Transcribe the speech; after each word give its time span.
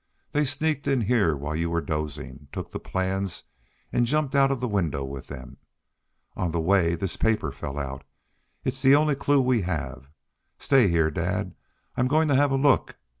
They 0.31 0.45
sneaked 0.45 0.87
in 0.87 1.01
here 1.01 1.37
while 1.37 1.55
you 1.55 1.69
were 1.69 1.79
dozing, 1.79 2.47
took 2.51 2.71
the 2.71 2.79
plans, 2.79 3.43
and 3.93 4.07
jumped 4.07 4.33
out 4.35 4.49
of 4.49 4.59
the 4.59 4.67
window 4.67 5.03
with 5.03 5.27
them. 5.27 5.57
On 6.35 6.49
the 6.49 6.59
way 6.59 6.95
this 6.95 7.17
paper 7.17 7.51
fell 7.51 7.77
out. 7.77 8.03
It's 8.63 8.81
the 8.81 8.95
only 8.95 9.13
clue 9.13 9.41
we 9.41 9.61
have. 9.61 10.09
Stay 10.57 10.87
here, 10.87 11.11
dad. 11.11 11.53
I'm 11.95 12.07
going 12.07 12.27
to 12.29 12.35
have 12.35 12.49
a 12.49 12.55
look." 12.55 12.95